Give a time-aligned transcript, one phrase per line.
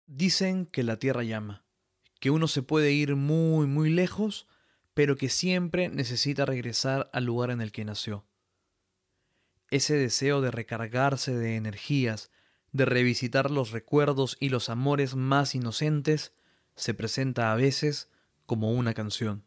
[0.09, 1.65] Dicen que la Tierra llama,
[2.19, 4.49] que uno se puede ir muy, muy lejos,
[4.95, 8.27] pero que siempre necesita regresar al lugar en el que nació.
[9.71, 12.33] Ese deseo de recargarse de energías,
[12.73, 16.33] de revisitar los recuerdos y los amores más inocentes,
[16.75, 18.11] se presenta a veces
[18.47, 19.45] como una canción.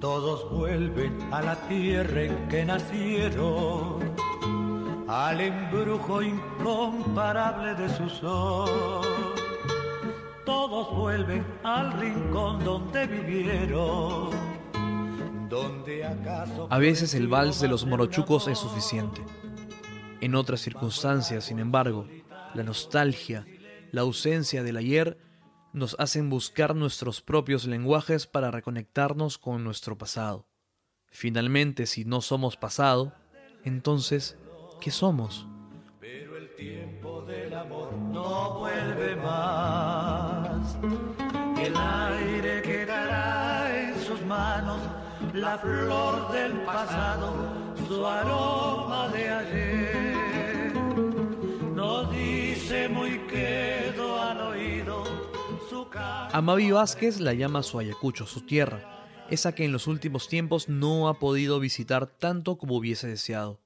[0.00, 4.11] Todos vuelven a la tierra en que nacieron
[5.12, 9.02] al embrujo incomparable de su sol.
[10.46, 14.30] Todos vuelven al rincón donde vivieron.
[15.50, 19.22] Donde acaso A veces el vals de los morochucos es suficiente.
[20.22, 22.08] En otras circunstancias, sin embargo,
[22.54, 23.46] la nostalgia,
[23.90, 25.18] la ausencia del ayer
[25.74, 30.46] nos hacen buscar nuestros propios lenguajes para reconectarnos con nuestro pasado.
[31.10, 33.12] Finalmente, si no somos pasado,
[33.62, 34.38] entonces
[34.82, 35.46] ¿Qué somos?
[36.00, 40.76] Pero el tiempo del amor no vuelve más.
[41.56, 44.80] El aire quedará en sus manos,
[45.34, 47.32] la flor del pasado,
[47.86, 50.72] su aroma de ayer.
[51.76, 55.04] No dice muy quedo al oído
[55.70, 60.26] su A Mavi Vázquez la llama su Ayacucho, su tierra, esa que en los últimos
[60.26, 63.62] tiempos no ha podido visitar tanto como hubiese deseado.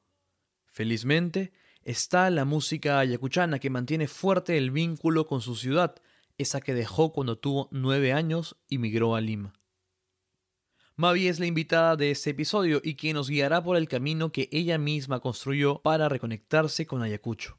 [0.77, 5.95] Felizmente, está la música ayacuchana que mantiene fuerte el vínculo con su ciudad,
[6.37, 9.55] esa que dejó cuando tuvo nueve años y migró a Lima.
[10.95, 14.51] Mavi es la invitada de este episodio y quien nos guiará por el camino que
[14.53, 17.59] ella misma construyó para reconectarse con Ayacucho.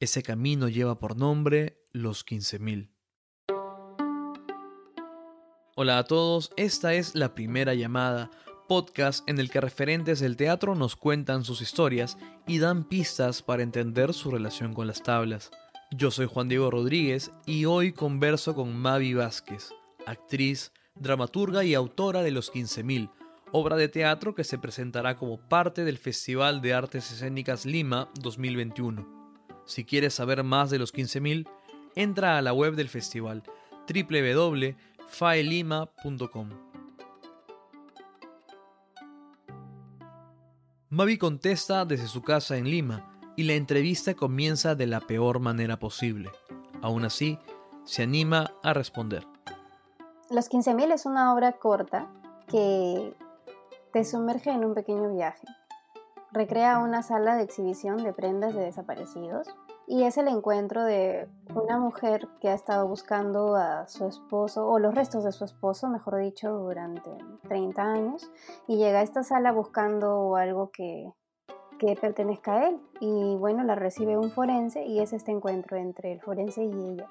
[0.00, 2.90] Ese camino lleva por nombre Los 15.000.
[5.76, 8.28] Hola a todos, esta es la primera llamada
[8.70, 12.16] podcast en el que referentes del teatro nos cuentan sus historias
[12.46, 15.50] y dan pistas para entender su relación con las tablas.
[15.90, 19.70] Yo soy Juan Diego Rodríguez y hoy converso con Mavi Vázquez,
[20.06, 23.10] actriz, dramaturga y autora de Los 15.000,
[23.50, 29.04] obra de teatro que se presentará como parte del Festival de Artes Escénicas Lima 2021.
[29.66, 31.48] Si quieres saber más de Los 15.000,
[31.96, 33.42] entra a la web del festival
[33.92, 36.69] www.faelima.com.
[41.00, 45.78] Mavi contesta desde su casa en Lima y la entrevista comienza de la peor manera
[45.78, 46.28] posible.
[46.82, 47.38] Aún así,
[47.84, 49.26] se anima a responder.
[50.28, 52.06] Los 15.000 es una obra corta
[52.48, 53.14] que
[53.94, 55.46] te sumerge en un pequeño viaje.
[56.32, 59.48] Recrea una sala de exhibición de prendas de desaparecidos
[59.90, 64.78] y es el encuentro de una mujer que ha estado buscando a su esposo, o
[64.78, 67.10] los restos de su esposo, mejor dicho, durante
[67.48, 68.30] 30 años,
[68.68, 71.10] y llega a esta sala buscando algo que,
[71.80, 72.78] que pertenezca a él.
[73.00, 77.08] Y bueno, la recibe un forense y es este encuentro entre el forense y ella.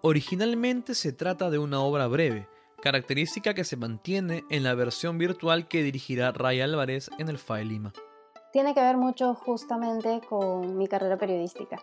[0.00, 2.46] Originalmente se trata de una obra breve,
[2.80, 7.64] característica que se mantiene en la versión virtual que dirigirá Ray Álvarez en el FAE
[7.64, 7.92] Lima
[8.52, 11.80] tiene que ver mucho justamente con mi carrera periodística.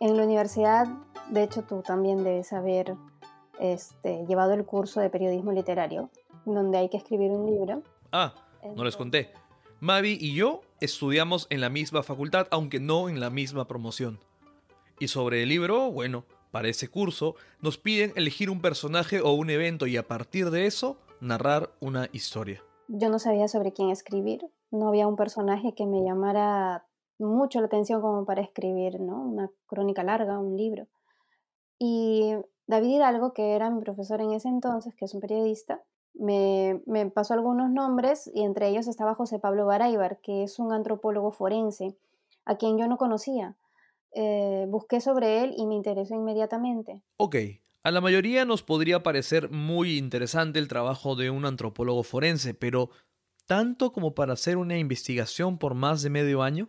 [0.00, 0.88] en la universidad,
[1.30, 2.96] de hecho tú también debes haber
[3.58, 6.10] este, llevado el curso de periodismo literario,
[6.44, 7.82] donde hay que escribir un libro.
[8.12, 8.34] Ah,
[8.74, 9.32] no les conté.
[9.78, 14.18] Mavi y yo estudiamos en la misma facultad, aunque no en la misma promoción.
[14.98, 19.48] Y sobre el libro, bueno, para ese curso nos piden elegir un personaje o un
[19.48, 22.62] evento y a partir de eso narrar una historia.
[22.88, 24.40] Yo no sabía sobre quién escribir,
[24.70, 26.86] no había un personaje que me llamara
[27.18, 29.20] mucho la atención como para escribir, ¿no?
[29.20, 30.86] Una crónica larga, un libro.
[31.78, 32.34] Y
[32.66, 35.82] David Hidalgo, que era mi profesor en ese entonces, que es un periodista,
[36.14, 41.32] me, pasó algunos nombres y entre ellos estaba José Pablo Garaybar, que es un antropólogo
[41.32, 41.96] forense,
[42.44, 43.56] a quien yo no conocía.
[44.12, 47.02] Eh, busqué sobre él y me interesó inmediatamente.
[47.16, 47.36] Ok,
[47.82, 52.90] a la mayoría nos podría parecer muy interesante el trabajo de un antropólogo forense, pero
[53.50, 56.68] tanto como para hacer una investigación por más de medio año?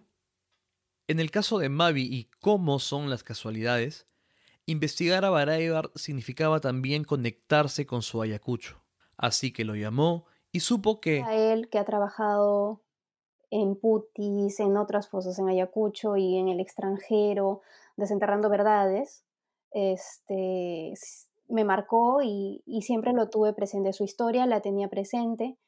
[1.08, 4.08] En el caso de Mavi y cómo son las casualidades,
[4.66, 8.82] investigar a Baraybar significaba también conectarse con su Ayacucho.
[9.16, 11.22] Así que lo llamó y supo que...
[11.22, 12.82] A él que ha trabajado
[13.52, 17.62] en Putis, en otras fosas en Ayacucho y en el extranjero,
[17.96, 19.24] desenterrando verdades,
[19.70, 20.94] este,
[21.48, 23.94] me marcó y, siempre lo tuve presente.
[23.94, 25.60] Su historia la tenía presente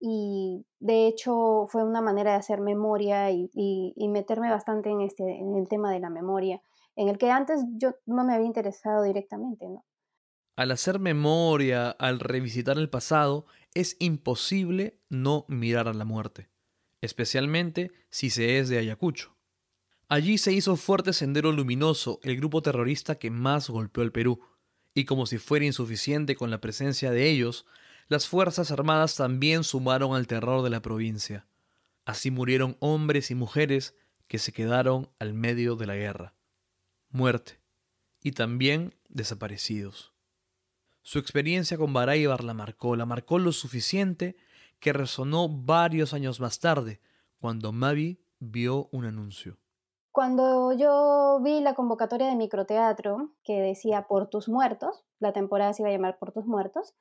[0.00, 5.22] y de hecho fue una manera de hacer memoria y, y, meterme bastante en, este,
[5.22, 6.62] en el tema de la memoria,
[6.96, 9.66] en el que antes yo no me había interesado directamente.
[10.56, 16.48] Al hacer memoria, al revisitar el pasado, es imposible no mirar a la muerte,
[17.02, 19.36] especialmente si se es de Ayacucho.
[20.08, 24.40] Allí se hizo fuerte Sendero Luminoso, el grupo terrorista que más golpeó al Perú,
[24.94, 27.64] y como si fuera insuficiente con la presencia de ellos,
[28.10, 31.46] las Fuerzas Armadas también sumaron al terror de la provincia.
[32.04, 33.94] Así murieron hombres y mujeres
[34.26, 36.34] que se quedaron al medio de la guerra.
[37.10, 37.60] Muerte.
[38.20, 40.12] Y también desaparecidos.
[41.02, 44.36] Su experiencia con Baráibar la marcó, la marcó lo suficiente
[44.80, 47.00] que resonó varios años más tarde,
[47.38, 49.56] cuando Mavi vio un anuncio.
[50.10, 55.82] Cuando yo vi la convocatoria de microteatro que decía Por tus muertos, la temporada se
[55.82, 56.96] iba a llamar Por tus muertos,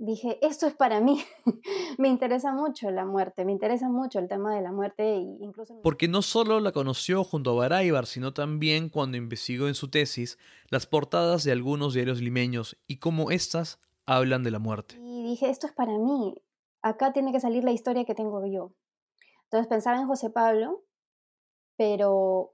[0.00, 1.22] dije, esto es para mí.
[1.98, 5.16] me interesa mucho la muerte, me interesa mucho el tema de la muerte.
[5.40, 5.80] incluso...
[5.82, 10.38] Porque no solo la conoció junto a Baraibar, sino también cuando investigó en su tesis
[10.70, 14.96] las portadas de algunos diarios limeños y cómo éstas hablan de la muerte.
[15.00, 16.34] Y dije, esto es para mí,
[16.82, 18.72] acá tiene que salir la historia que tengo yo.
[19.44, 20.82] Entonces pensaba en José Pablo,
[21.76, 22.52] pero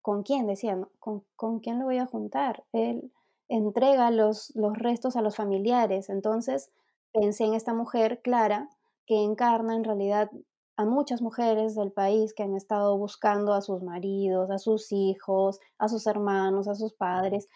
[0.00, 0.46] ¿con quién?
[0.46, 2.64] Decía, ¿Con, ¿con quién lo voy a juntar?
[2.72, 3.12] Él
[3.50, 6.08] entrega los, los restos a los familiares.
[6.08, 6.70] Entonces
[7.12, 8.70] pensé en esta mujer, Clara,
[9.06, 10.30] que encarna en realidad
[10.76, 15.58] a muchas mujeres del país que han estado buscando a sus maridos, a sus hijos,
[15.78, 17.48] a sus hermanos, a sus padres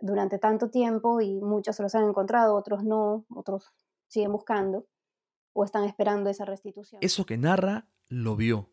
[0.00, 3.72] durante tanto tiempo y muchos los han encontrado, otros no, otros
[4.06, 4.86] siguen buscando
[5.52, 7.00] o están esperando esa restitución.
[7.02, 8.70] Eso que narra lo vio.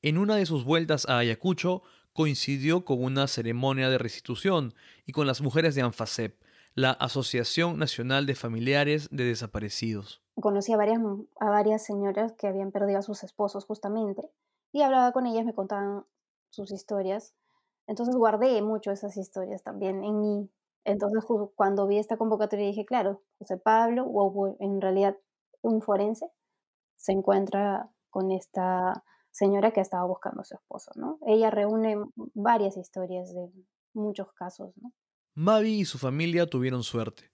[0.00, 4.74] En una de sus vueltas a Ayacucho coincidió con una ceremonia de restitución
[5.06, 6.40] y con las mujeres de ANFACEP,
[6.74, 10.22] la Asociación Nacional de Familiares de Desaparecidos.
[10.40, 11.00] Conocí a varias,
[11.40, 14.30] a varias señoras que habían perdido a sus esposos justamente
[14.72, 16.04] y hablaba con ellas, me contaban
[16.50, 17.34] sus historias.
[17.86, 20.50] Entonces guardé mucho esas historias también en mí.
[20.84, 21.24] Entonces
[21.56, 25.16] cuando vi esta convocatoria dije, claro, José Pablo, o en realidad
[25.62, 26.30] un forense,
[26.96, 31.18] se encuentra con esta señora que estaba buscando a su esposo, ¿no?
[31.26, 31.96] Ella reúne
[32.34, 33.50] varias historias de
[33.92, 34.92] muchos casos, ¿no?
[35.34, 37.30] Mavi y su familia tuvieron suerte.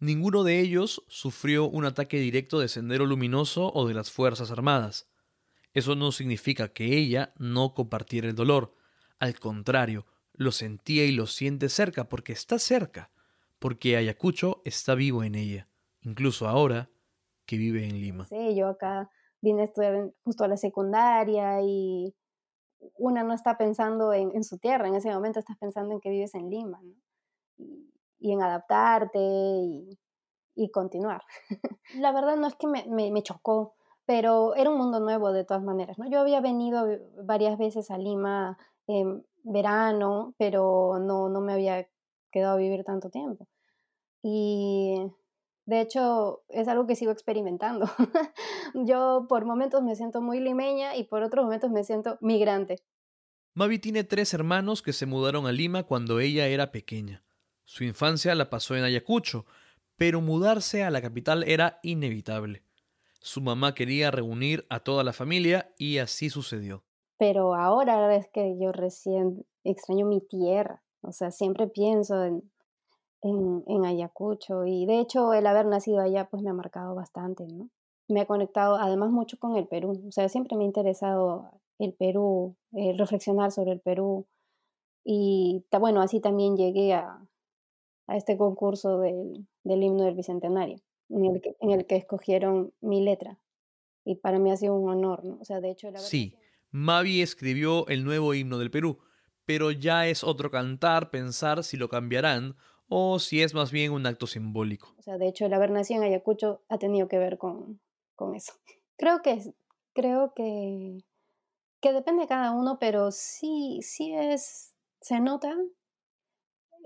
[0.00, 5.08] Ninguno de ellos sufrió un ataque directo de Sendero Luminoso o de las Fuerzas Armadas.
[5.72, 8.74] Eso no significa que ella no compartiera el dolor.
[9.18, 13.12] Al contrario, lo sentía y lo siente cerca porque está cerca,
[13.58, 15.68] porque Ayacucho está vivo en ella,
[16.00, 16.90] incluso ahora
[17.46, 18.26] que vive en Lima.
[18.26, 19.10] Sí, yo acá
[19.44, 22.14] vine a estudiar justo a la secundaria y
[22.96, 26.34] una no está pensando en, su tierra, en ese momento estás pensando en que vives
[26.34, 26.80] en Lima,
[27.56, 31.22] y, en adaptarte y, continuar.
[31.96, 33.74] la verdad no es que me, chocó,
[34.06, 36.08] pero era un mundo nuevo de todas maneras, ¿no?
[36.08, 36.86] Yo había venido
[37.22, 41.86] varias veces a Lima en verano, pero no, no me había
[42.30, 43.46] quedado a vivir tanto tiempo.
[44.22, 45.10] Y
[45.66, 47.86] de hecho, es algo que sigo experimentando.
[48.74, 52.82] Yo por momentos me siento muy limeña y por otros momentos me siento migrante.
[53.54, 57.22] Mavi tiene tres hermanos que se mudaron a Lima cuando ella era pequeña.
[57.64, 59.46] Su infancia la pasó en Ayacucho,
[59.96, 62.62] pero mudarse a la capital era inevitable.
[63.20, 66.84] Su mamá quería reunir a toda la familia y así sucedió.
[67.16, 70.82] Pero ahora es que yo recién extraño mi tierra.
[71.00, 72.50] O sea, siempre pienso en,
[73.24, 77.70] en, Ayacucho y de hecho el haber nacido allá pues me ha marcado bastante, ¿no?
[78.08, 81.94] Me ha conectado además mucho con el Perú, o sea, siempre me ha interesado el
[81.94, 84.26] Perú, eh, reflexionar sobre el Perú
[85.04, 87.18] y bueno, así también llegué a,
[88.06, 90.78] a este concurso del, del, himno del Bicentenario,
[91.08, 93.38] en el, que, en el que escogieron mi letra
[94.04, 95.38] y para mí ha sido un honor, ¿no?
[95.40, 95.90] O sea, de hecho...
[95.90, 96.36] La sí,
[96.70, 98.98] Mavi escribió el nuevo himno del Perú,
[99.46, 102.56] pero ya es otro cantar pensar si lo cambiarán
[102.88, 104.94] o si es más bien un acto simbólico.
[104.98, 107.80] O sea, de hecho, el haber nacido en Ayacucho ha tenido que ver con,
[108.14, 108.52] con eso.
[108.96, 109.42] Creo que,
[109.92, 110.98] creo que,
[111.80, 115.52] que depende de cada uno, pero sí, sí es, se nota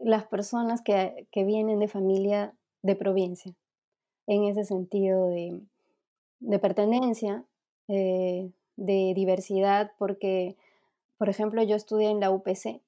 [0.02, 3.54] las personas que, que vienen de familia de provincia,
[4.26, 5.60] en ese sentido de,
[6.40, 7.44] de pertenencia,
[7.88, 10.56] eh, de diversidad, porque,
[11.18, 12.80] por ejemplo, yo estudié en la UPC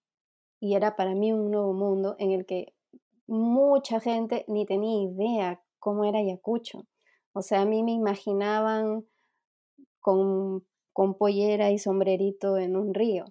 [0.60, 2.72] y era para mí un nuevo mundo en el que
[3.30, 6.86] mucha gente ni tenía idea cómo era Ayacucho.
[7.32, 9.06] O sea, a mí me imaginaban
[10.00, 13.26] con, con pollera y sombrerito en un río.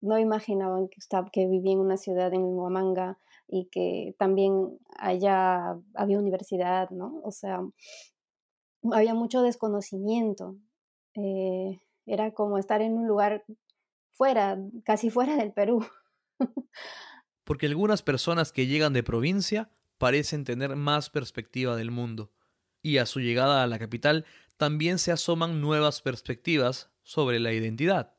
[0.00, 1.00] No imaginaban que,
[1.32, 7.20] que vivía en una ciudad en Huamanga y que también allá había universidad, ¿no?
[7.24, 7.60] O sea,
[8.92, 10.56] había mucho desconocimiento.
[11.14, 13.44] Eh, era como estar en un lugar
[14.12, 15.84] fuera, casi fuera del Perú.
[17.50, 22.30] Porque algunas personas que llegan de provincia parecen tener más perspectiva del mundo,
[22.80, 24.24] y a su llegada a la capital
[24.56, 28.14] también se asoman nuevas perspectivas sobre la identidad.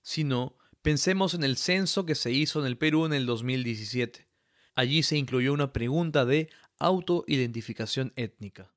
[0.00, 4.26] Si no, pensemos en el censo que se hizo en el Perú en el 2017.
[4.74, 8.74] Allí se incluyó una pregunta de autoidentificación étnica.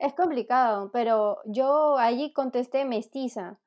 [0.00, 3.60] Es complicado, pero yo allí contesté mestiza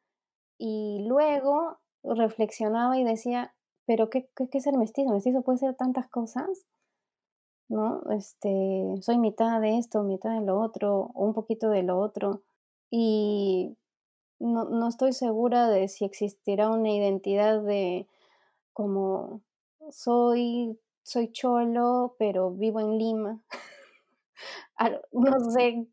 [0.57, 3.55] y luego reflexionaba y decía,
[3.89, 5.09] pero ¿qué, qué, es ser mestizo?
[5.09, 6.47] Mestizo puede ser tantas cosas,
[7.69, 8.03] ¿no?
[8.11, 12.43] Este, soy mitad de esto, mitad de lo otro, un poquito de lo otro.
[12.91, 13.75] Y
[14.37, 18.05] no, no estoy segura de si existirá una identidad de
[18.73, 19.41] como
[19.89, 23.41] soy, soy cholo, pero vivo en Lima.
[25.13, 25.87] no sé,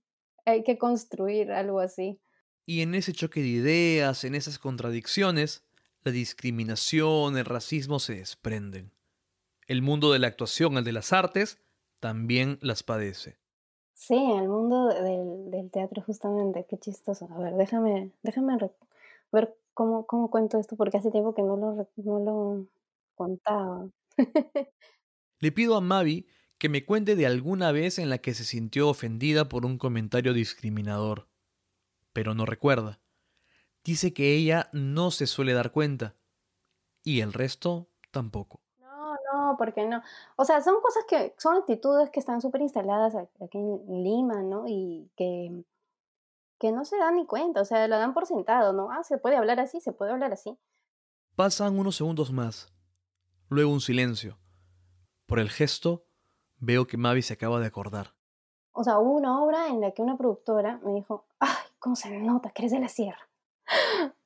[0.44, 2.20] hay que construir algo así.
[2.66, 5.65] Y en ese choque de ideas, en esas contradicciones,
[6.06, 8.92] la discriminación, el racismo se desprenden.
[9.66, 11.58] El mundo de la actuación, el de las artes,
[12.00, 13.38] también las padece.
[13.92, 17.28] Sí, el mundo del, teatro justamente, qué chistoso.
[17.32, 18.56] A ver, déjame, déjame
[19.32, 22.66] ver cómo, cómo cuento esto, porque hace tiempo que no lo, no lo
[23.14, 23.88] contaba.
[25.40, 26.26] Le pido a Mavi
[26.58, 30.32] que me cuente de alguna vez en la que se sintió ofendida por un comentario
[30.32, 31.26] discriminador
[32.16, 32.98] pero no recuerda.
[33.86, 36.16] Dice que ella no se suele dar cuenta
[37.04, 38.60] y el resto tampoco.
[38.80, 40.02] No, no, porque no.
[40.34, 44.64] O sea, son cosas que son actitudes que están súper instaladas aquí en Lima, ¿no?
[44.66, 45.62] Y que,
[46.58, 48.90] que no se dan ni cuenta, o sea, lo dan por sentado, ¿no?
[48.90, 50.58] Ah, se puede hablar así, se puede hablar así.
[51.36, 52.72] Pasan unos segundos más,
[53.48, 54.36] luego un silencio.
[55.26, 56.06] Por el gesto,
[56.56, 58.16] veo que Mavi se acaba de acordar.
[58.72, 62.10] O sea, hubo una obra en la que una productora me dijo, ¡ay, cómo se
[62.18, 63.28] nota que eres de la sierra!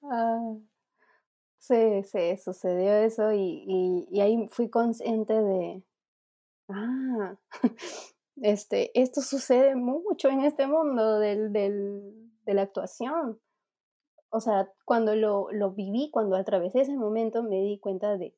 [0.02, 0.54] Ah,
[1.58, 5.84] sí, sí, sucedió eso y, y, ahí fui consciente de,
[6.68, 7.36] ah,
[8.42, 13.40] este, esto sucede mucho en este mundo del, del, de la actuación.
[14.30, 18.34] O sea, cuando lo, lo viví, cuando atravesé ese momento, me di cuenta de,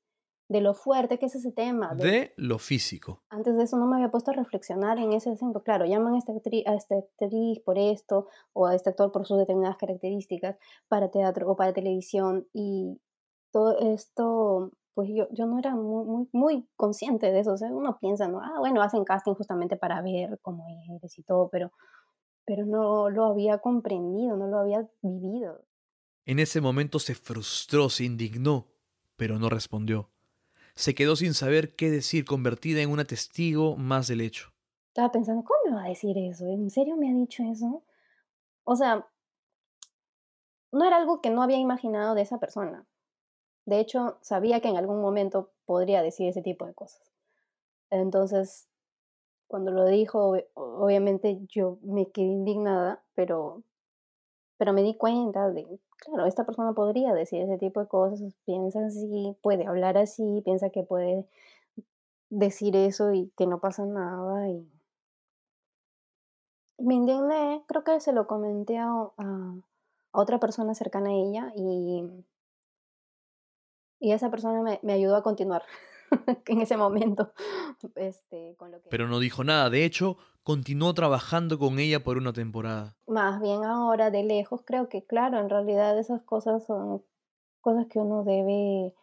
[0.52, 1.94] de lo fuerte que es ese tema.
[1.94, 3.23] De, lo físico.
[3.30, 5.62] Antes de eso no me había puesto a reflexionar en ese sentido.
[5.62, 9.26] Claro, llaman a esta, actriz, a esta actriz por esto o a este actor por
[9.26, 13.00] sus determinadas características para teatro o para televisión y
[13.50, 17.54] todo esto, pues yo, yo no era muy, muy, muy consciente de eso.
[17.54, 18.40] O sea, uno piensa, ¿no?
[18.42, 21.73] Ah, bueno, hacen casting justamente para ver cómo eres y todo, pero,
[22.44, 25.64] pero no lo había comprendido, no lo había vivido.
[26.26, 28.68] En ese momento se frustró, se indignó,
[29.16, 30.12] pero no respondió
[30.75, 34.52] se quedó sin saber qué decir, convertida en una testigo más del hecho.
[34.88, 36.47] Estaba pensando, ¿cómo me va a decir eso?
[36.47, 37.83] ¿En serio me ha dicho eso?
[38.64, 39.09] O sea,
[40.73, 42.87] no era algo que no había imaginado de esa persona.
[43.64, 47.12] De hecho, sabía que en algún momento podría decir ese tipo de cosas.
[47.91, 48.69] Entonces,
[49.47, 53.62] cuando lo dijo, obviamente yo me quedé indignada, pero,
[54.57, 55.67] pero me di cuenta de
[56.02, 60.71] claro, esta persona podría decir ese tipo de cosas, piensa así, puede hablar así, piensa
[60.71, 61.26] que puede
[62.30, 64.49] decir eso y que no pasa nada.
[64.49, 64.68] Y
[66.78, 68.90] me indigné, creo que se lo comenté a,
[70.12, 72.04] otra persona cercana a ella y,
[74.00, 75.62] y esa persona me, me ayudó a continuar.
[76.47, 77.33] en ese momento.
[77.97, 78.88] Este, con lo que...
[78.88, 82.97] Pero no dijo nada, de hecho, continuó trabajando con ella por una temporada.
[83.07, 87.02] Más bien ahora, de lejos, creo que, claro, en realidad esas cosas son
[87.61, 88.95] cosas que uno debe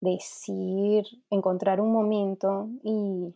[0.00, 3.34] decir, encontrar un momento y,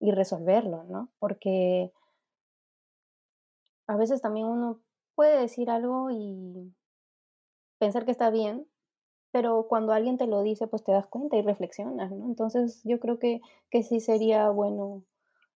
[0.00, 1.08] y resolverlo, ¿no?
[1.18, 1.92] Porque
[3.86, 4.80] a veces también uno
[5.14, 6.72] puede decir algo y
[7.78, 8.66] pensar que está bien,
[9.32, 12.26] pero cuando alguien te lo dice, pues te das cuenta y reflexionas, ¿no?
[12.26, 15.02] Entonces yo creo que, que sí sería bueno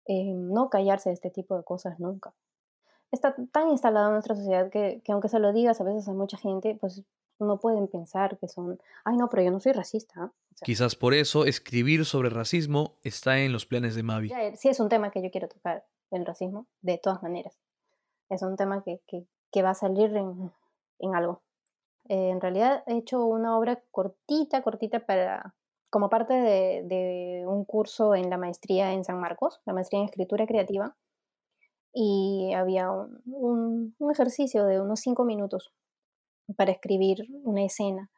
[0.07, 2.33] eh, no callarse de este tipo de cosas nunca.
[3.11, 6.13] Está tan instalado en nuestra sociedad que, que, aunque se lo digas a veces a
[6.13, 7.03] mucha gente, pues
[7.39, 10.31] no pueden pensar que son, ay no, pero yo no soy racista.
[10.63, 14.31] Quizás por eso escribir sobre racismo está en los planes de Mavi.
[14.55, 17.57] Sí es un tema que yo quiero tocar, el racismo, de todas maneras.
[18.29, 20.51] Es un tema que, que, que va a salir en,
[20.99, 21.41] en algo.
[22.07, 25.55] Eh, en realidad he hecho una obra cortita, cortita para,
[25.89, 30.45] como parte de, un curso en la maestría en San Marcos, la maestría en escritura
[30.45, 30.95] creativa,
[31.93, 35.73] y había un, ejercicio de unos cinco minutos
[36.57, 38.11] para escribir una escena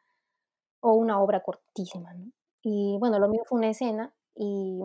[0.80, 2.14] o una obra cortísima.
[2.62, 4.80] Y bueno, lo mío fue una escena y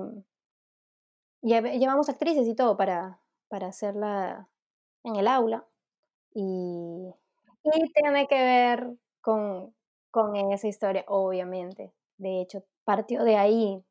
[1.41, 3.19] llevamos actrices y todo para,
[3.49, 4.47] para hacerla
[5.03, 5.65] en el aula.
[6.33, 7.13] Y,
[7.63, 8.87] y tiene que ver
[9.21, 9.73] con,
[10.11, 11.93] con esa historia, obviamente.
[12.17, 13.83] De hecho, partió de ahí.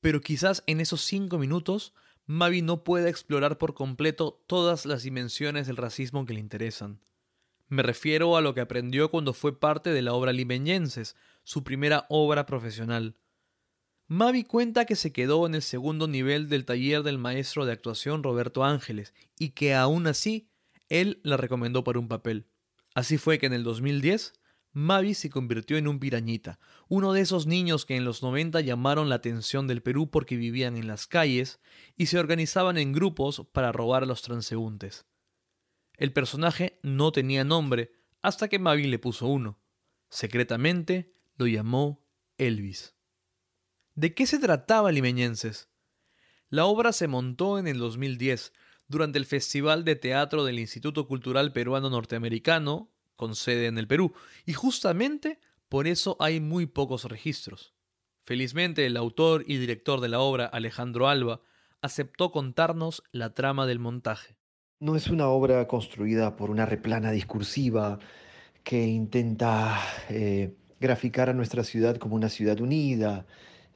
[0.00, 1.94] Pero quizás en esos cinco minutos,
[2.26, 7.00] Mavi no pueda explorar por completo todas las dimensiones del racismo que le interesan.
[7.68, 12.06] Me refiero a lo que aprendió cuando fue parte de la obra Limeñenses, su primera
[12.08, 13.16] obra profesional.
[14.08, 18.22] Mavi cuenta que se quedó en el segundo nivel del taller del maestro de actuación
[18.22, 20.48] Roberto Ángeles y que aún así
[20.88, 22.46] él la recomendó para un papel.
[22.96, 24.32] Así fue que en el 2010
[24.72, 29.10] Mavi se convirtió en un pirañita, uno de esos niños que en los 90 llamaron
[29.10, 31.60] la atención del Perú porque vivían en las calles
[31.98, 35.04] y se organizaban en grupos para robar a los transeúntes.
[35.98, 39.60] El personaje no tenía nombre hasta que Mavi le puso uno.
[40.08, 42.02] Secretamente lo llamó
[42.38, 42.96] Elvis.
[43.94, 45.68] ¿De qué se trataba Limeñenses?
[46.48, 48.54] La obra se montó en el 2010
[48.88, 54.12] durante el Festival de Teatro del Instituto Cultural Peruano Norteamericano, con sede en el Perú,
[54.44, 57.74] y justamente por eso hay muy pocos registros.
[58.24, 61.40] Felizmente el autor y director de la obra, Alejandro Alba,
[61.80, 64.36] aceptó contarnos la trama del montaje.
[64.80, 67.98] No es una obra construida por una replana discursiva
[68.62, 73.26] que intenta eh, graficar a nuestra ciudad como una ciudad unida,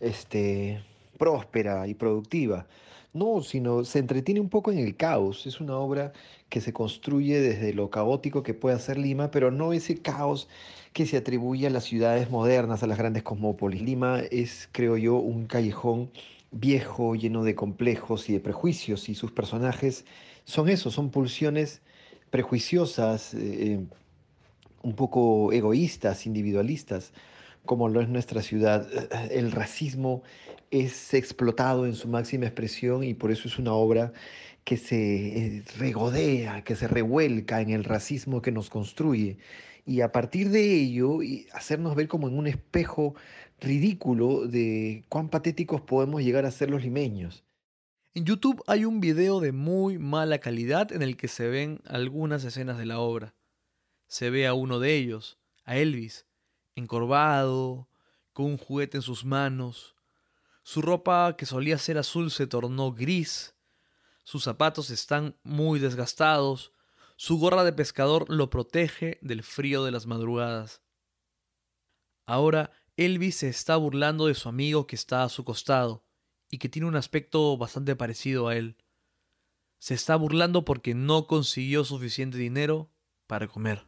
[0.00, 0.85] este,
[1.17, 2.67] próspera y productiva.
[3.12, 5.47] No, sino se entretiene un poco en el caos.
[5.47, 6.12] Es una obra
[6.49, 10.49] que se construye desde lo caótico que puede hacer Lima, pero no ese caos
[10.93, 13.83] que se atribuye a las ciudades modernas, a las grandes cosmópolis.
[13.83, 16.11] Lima es, creo yo, un callejón
[16.52, 20.05] viejo, lleno de complejos y de prejuicios, y sus personajes
[20.45, 21.83] son eso, son pulsiones
[22.31, 23.81] prejuiciosas, eh,
[24.83, 27.12] un poco egoístas, individualistas,
[27.64, 28.88] como lo es nuestra ciudad.
[29.31, 30.23] El racismo
[30.71, 34.12] es explotado en su máxima expresión y por eso es una obra
[34.64, 39.38] que se eh, regodea, que se revuelca en el racismo que nos construye.
[39.87, 41.18] Y a partir de ello,
[41.53, 43.14] hacernos ver como en un espejo
[43.61, 47.44] ridículo de cuán patéticos podemos llegar a ser los limeños.
[48.14, 52.44] En YouTube hay un video de muy mala calidad en el que se ven algunas
[52.44, 53.35] escenas de la obra.
[54.09, 56.27] Se ve a uno de ellos, a Elvis,
[56.74, 57.88] encorvado,
[58.33, 59.94] con un juguete en sus manos.
[60.62, 63.54] Su ropa, que solía ser azul, se tornó gris.
[64.24, 66.72] Sus zapatos están muy desgastados.
[67.16, 70.83] Su gorra de pescador lo protege del frío de las madrugadas.
[72.26, 76.04] Ahora Elvis se está burlando de su amigo que está a su costado
[76.48, 78.76] y que tiene un aspecto bastante parecido a él.
[79.78, 82.90] Se está burlando porque no consiguió suficiente dinero
[83.26, 83.87] para comer.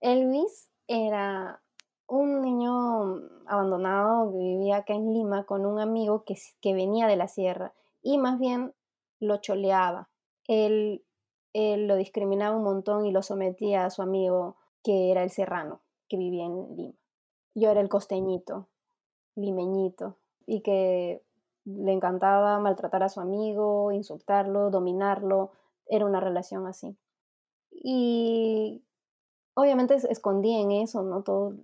[0.00, 1.62] Elvis era
[2.08, 7.16] un niño abandonado que vivía acá en Lima con un amigo que, que venía de
[7.16, 8.74] la sierra y más bien
[9.20, 10.08] lo choleaba.
[10.46, 11.04] Él,
[11.52, 15.82] él lo discriminaba un montón y lo sometía a su amigo que era el serrano,
[16.08, 16.94] que vivía en Lima.
[17.54, 18.68] Yo era el costeñito,
[19.34, 20.16] limeñito,
[20.46, 21.22] y que
[21.64, 25.50] le encantaba maltratar a su amigo, insultarlo, dominarlo,
[25.86, 26.96] era una relación así.
[27.70, 28.82] Y
[29.54, 31.22] obviamente escondía en eso, ¿no?
[31.22, 31.54] Todo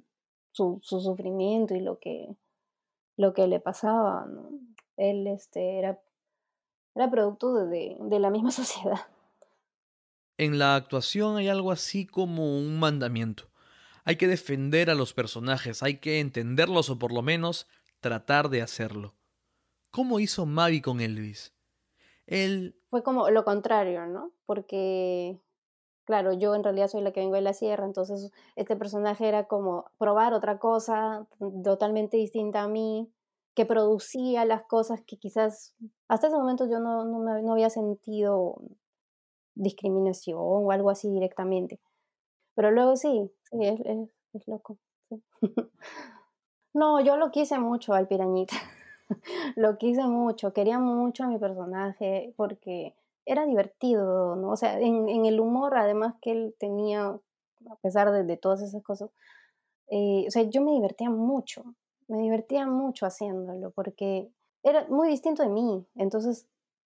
[0.54, 2.36] su, sufrimiento y lo que,
[3.16, 4.50] lo que le pasaba, ¿no?
[4.96, 6.00] Él este, era,
[6.94, 9.00] era producto de, de la misma sociedad.
[10.38, 13.50] En la actuación hay algo así como un mandamiento.
[14.04, 17.66] Hay que defender a los personajes, hay que entenderlos o por lo menos
[18.00, 19.14] tratar de hacerlo.
[19.90, 21.54] ¿Cómo hizo Mavi con Elvis?
[22.26, 22.76] Él...
[22.90, 24.32] Fue como lo contrario, ¿no?
[24.44, 25.40] Porque,
[26.04, 29.44] claro, yo en realidad soy la que vengo de la sierra, entonces este personaje era
[29.44, 31.26] como probar otra cosa
[31.62, 33.10] totalmente distinta a mí,
[33.54, 35.74] que producía las cosas que quizás
[36.08, 38.60] hasta ese momento yo no, no, había sentido
[39.54, 41.80] discriminación o algo así directamente.
[42.54, 43.80] Pero luego sí, sí, es,
[44.32, 44.76] es, loco.
[46.74, 48.56] no, yo lo quise mucho al pirañita.
[49.56, 52.94] lo quise mucho, quería mucho a mi personaje porque
[53.26, 54.50] era divertido, ¿no?
[54.50, 59.10] O sea, en, el humor, además que él tenía, a pesar de, todas esas cosas,
[59.88, 61.64] eh, o sea, yo me divertía mucho,
[62.08, 64.30] me divertía mucho haciéndolo porque
[64.62, 66.46] era muy distinto de mí, entonces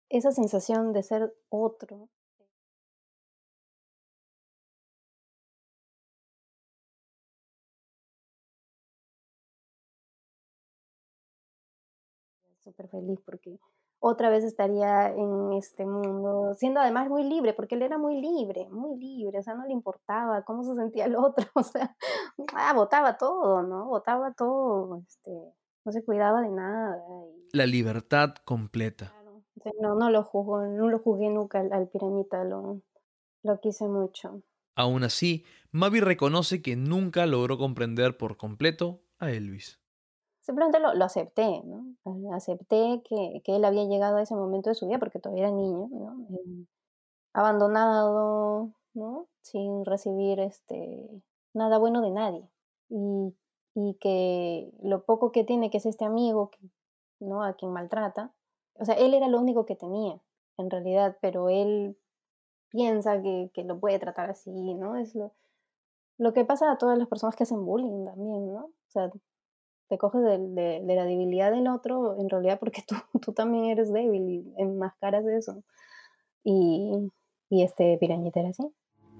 [0.09, 2.09] esa sensación de ser otro,
[12.65, 13.59] súper feliz porque
[13.99, 18.67] otra vez estaría en este mundo, siendo además muy libre, porque él era muy libre,
[18.69, 21.95] muy libre, o sea, no le importaba cómo se sentía el otro, o sea,
[22.55, 23.85] ah, votaba todo, ¿no?
[23.85, 25.31] Votaba todo, este,
[25.85, 27.01] no se cuidaba de nada.
[27.53, 29.13] La libertad completa.
[29.81, 32.81] no, no lo juzgo, no lo juzgué nunca al, pirañita, lo,
[33.43, 34.43] lo quise mucho.
[34.75, 39.79] Aún así, Mavi reconoce que nunca logró comprender por completo a Elvis.
[40.45, 41.95] Simplemente lo, lo acepté, ¿no?
[42.35, 45.55] Acepté que, que, él había llegado a ese momento de su vida porque todavía era
[45.55, 46.27] niño, ¿no?
[46.29, 46.67] Eh,
[47.33, 49.27] abandonado, ¿no?
[49.41, 51.09] Sin recibir este,
[51.55, 52.47] nada bueno de nadie.
[52.89, 53.33] Y,
[53.73, 56.59] y que lo poco que tiene, que es este amigo, que,
[57.19, 57.43] ¿no?
[57.43, 58.31] A quien maltrata,
[58.75, 60.21] o sea, él era lo único que tenía,
[60.57, 61.97] en realidad, pero él
[62.69, 64.95] piensa que, que lo puede tratar así, ¿no?
[64.95, 65.31] Es lo,
[66.19, 68.65] lo que pasa a todas las personas que hacen bullying también, ¿no?
[68.65, 69.11] O sea,
[69.87, 73.65] te coges de, de, de la debilidad del otro, en realidad porque tú, tú también
[73.65, 75.63] eres débil y enmascaras eso.
[76.43, 77.11] Y,
[77.49, 78.63] y este pirañita era así.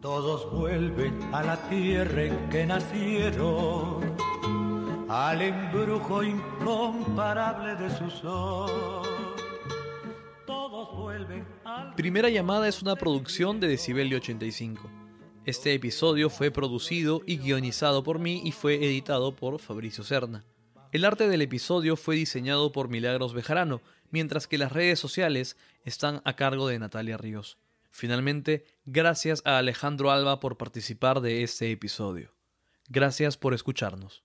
[0.02, 4.16] Todos vuelven a la tierra en que nacieron,
[5.10, 9.06] al embrujo incomparable de su sol
[11.96, 14.90] Primera llamada es una producción de Decibelio 85.
[15.46, 20.44] Este episodio fue producido y guionizado por mí y fue editado por Fabricio Serna.
[20.96, 23.82] El arte del episodio fue diseñado por Milagros Bejarano,
[24.12, 27.58] mientras que las redes sociales están a cargo de Natalia Ríos.
[27.92, 32.32] Finalmente, gracias a Alejandro Alba por participar de este episodio.
[32.88, 34.25] Gracias por escucharnos.